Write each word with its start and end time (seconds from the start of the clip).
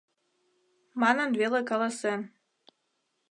Манын 1.01 1.29
веле 1.39 1.59
каласен. 1.69 2.21